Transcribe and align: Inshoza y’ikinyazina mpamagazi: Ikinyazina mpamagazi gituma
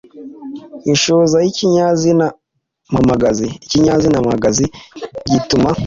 Inshoza 0.91 1.37
y’ikinyazina 1.45 2.25
mpamagazi: 2.91 3.47
Ikinyazina 3.65 4.17
mpamagazi 4.21 4.65
gituma 5.31 5.69